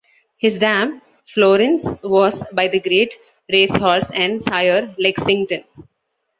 [0.39, 0.99] His dam,
[1.31, 3.13] Florence, was by the great
[3.53, 5.63] racehorse and sire Lexington.